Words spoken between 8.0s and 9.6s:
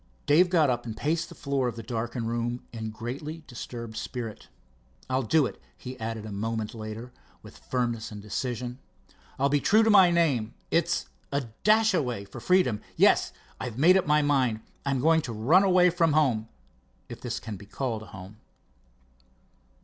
and decision. "I'll be